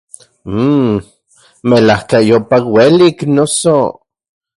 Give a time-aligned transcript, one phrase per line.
[0.51, 0.95] Mmmm,
[1.69, 3.75] ¡melajkayopa uelik, noso!